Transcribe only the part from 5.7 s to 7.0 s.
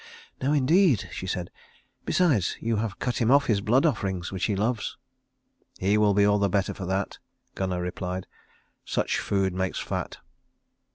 "He will be all the better for